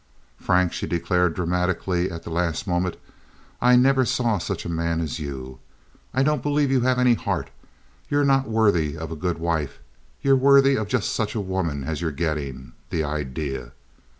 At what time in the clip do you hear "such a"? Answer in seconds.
4.39-4.67, 11.13-11.39